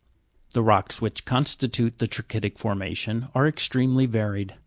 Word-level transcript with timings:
11. 0.47 0.49
The 0.55 0.63
rocks 0.63 0.99
which 0.99 1.25
constitute 1.25 1.99
the 1.99 2.07
tra'chytic 2.07 2.57
formation 2.57 3.27
are 3.35 3.45
ex 3.45 3.67
tremely 3.67 4.09
varied. 4.09 4.55